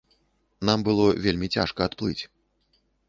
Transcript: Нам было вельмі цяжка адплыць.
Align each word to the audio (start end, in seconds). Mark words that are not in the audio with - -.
Нам 0.69 0.79
было 0.87 1.05
вельмі 1.25 1.47
цяжка 1.57 1.81
адплыць. 1.91 2.23